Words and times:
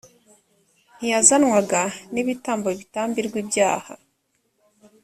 ntiyazanwaga 0.97 1.81
n 2.13 2.15
ibitambo 2.21 2.67
bitambirwa 2.79 3.37
ibyaha 3.43 3.93